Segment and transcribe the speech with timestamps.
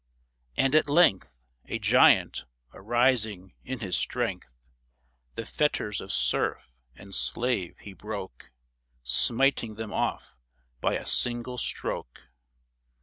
[0.57, 1.31] And at length—
[1.65, 4.51] A giant arising in his strength—
[5.35, 8.49] The fetters of serf and slave he broke,
[9.03, 10.33] Smiting them off
[10.79, 12.31] by a single stroke